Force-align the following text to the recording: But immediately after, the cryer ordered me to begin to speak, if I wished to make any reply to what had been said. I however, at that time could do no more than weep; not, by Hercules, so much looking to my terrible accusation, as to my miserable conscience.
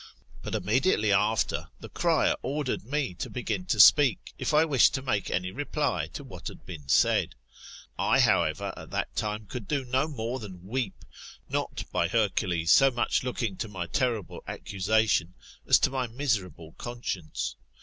But 0.41 0.55
immediately 0.55 1.11
after, 1.13 1.69
the 1.79 1.87
cryer 1.87 2.35
ordered 2.41 2.83
me 2.85 3.13
to 3.19 3.29
begin 3.29 3.65
to 3.65 3.79
speak, 3.79 4.33
if 4.39 4.51
I 4.51 4.65
wished 4.65 4.95
to 4.95 5.03
make 5.03 5.29
any 5.29 5.51
reply 5.51 6.07
to 6.13 6.23
what 6.23 6.47
had 6.47 6.65
been 6.65 6.89
said. 6.89 7.35
I 7.99 8.19
however, 8.19 8.73
at 8.75 8.89
that 8.89 9.15
time 9.15 9.45
could 9.45 9.67
do 9.67 9.85
no 9.85 10.07
more 10.07 10.39
than 10.39 10.65
weep; 10.65 11.05
not, 11.49 11.83
by 11.91 12.07
Hercules, 12.07 12.71
so 12.71 12.89
much 12.89 13.23
looking 13.23 13.57
to 13.57 13.67
my 13.67 13.85
terrible 13.85 14.41
accusation, 14.47 15.35
as 15.67 15.77
to 15.77 15.91
my 15.91 16.07
miserable 16.07 16.71
conscience. 16.79 17.55